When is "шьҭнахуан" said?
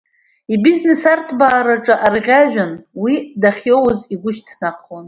4.35-4.99